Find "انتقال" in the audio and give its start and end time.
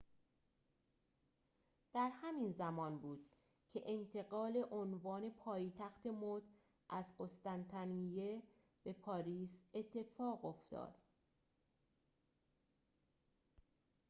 3.85-4.65